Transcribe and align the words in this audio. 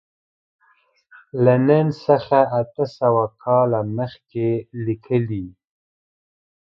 له 1.43 1.55
نن 1.67 1.87
څخه 2.05 2.39
اته 2.59 2.85
سوه 2.99 3.25
کاله 3.43 3.79
مخکې 3.97 4.49
لیکلی. 4.85 5.45